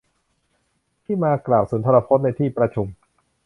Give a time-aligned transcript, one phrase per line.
[1.05, 2.87] ที่มากล่าวสุนทรพจน์ในที่ประชุม